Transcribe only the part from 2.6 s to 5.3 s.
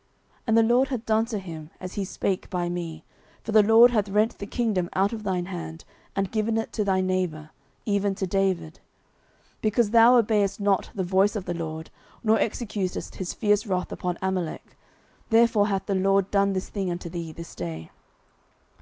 me: for the LORD hath rent the kingdom out of